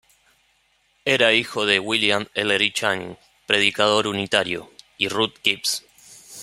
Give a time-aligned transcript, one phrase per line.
[1.05, 5.85] Era hijo de William Ellery Channing, predicador unitario, y Ruth Gibbs.